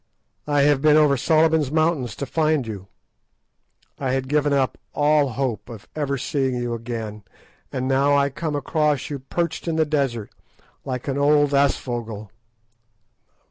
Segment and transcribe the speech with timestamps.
[0.47, 2.87] I have been over Solomon's Mountains to find you.
[3.99, 7.21] I had given up all hope of ever seeing you again,
[7.71, 10.31] and now I come across you perched in the desert,
[10.85, 12.29] like an old aasvögel."